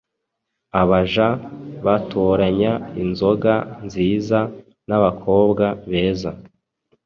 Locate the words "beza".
5.89-6.31